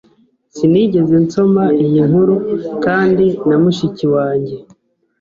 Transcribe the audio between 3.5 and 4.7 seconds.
mushiki wanjye.